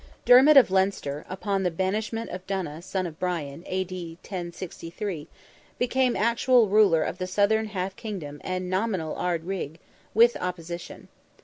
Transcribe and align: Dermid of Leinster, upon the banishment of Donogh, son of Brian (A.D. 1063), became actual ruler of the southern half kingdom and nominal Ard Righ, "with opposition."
Dermid 0.25 0.57
of 0.57 0.71
Leinster, 0.71 1.27
upon 1.29 1.61
the 1.61 1.69
banishment 1.69 2.31
of 2.31 2.47
Donogh, 2.47 2.81
son 2.83 3.05
of 3.05 3.19
Brian 3.19 3.63
(A.D. 3.67 4.17
1063), 4.23 5.27
became 5.77 6.15
actual 6.15 6.67
ruler 6.69 7.03
of 7.03 7.19
the 7.19 7.27
southern 7.27 7.67
half 7.67 7.95
kingdom 7.95 8.41
and 8.43 8.67
nominal 8.67 9.13
Ard 9.15 9.43
Righ, 9.45 9.77
"with 10.15 10.35
opposition." 10.37 11.07